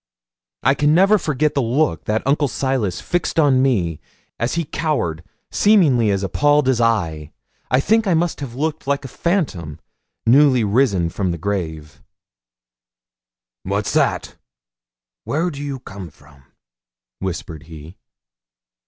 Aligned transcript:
I 0.63 0.73
can 0.73 0.95
never 0.95 1.19
forget 1.19 1.53
the 1.53 1.61
look 1.61 2.05
that 2.05 2.25
Uncle 2.25 2.47
Silas 2.47 2.99
fixed 2.99 3.37
on 3.39 3.61
me 3.61 3.99
as 4.39 4.55
he 4.55 4.65
cowered, 4.65 5.23
seemingly 5.51 6.09
as 6.09 6.23
appalled 6.23 6.67
as 6.67 6.81
I. 6.81 7.31
I 7.69 7.79
think 7.81 8.07
I 8.07 8.15
must 8.15 8.39
have 8.39 8.55
looked 8.55 8.87
like 8.87 9.05
a 9.05 9.07
phantom 9.07 9.79
newly 10.25 10.63
risen 10.63 11.09
from 11.11 11.29
the 11.29 11.37
grave. 11.37 12.01
'What's 13.61 13.93
that? 13.93 14.37
where 15.23 15.51
do 15.51 15.61
you 15.61 15.77
come 15.79 16.09
from?' 16.09 16.45
whispered 17.19 17.67
he. 17.69 17.99